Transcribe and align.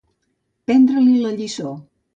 Prendre-li 0.71 1.15
la 1.21 1.37
lliçó. 1.39 1.77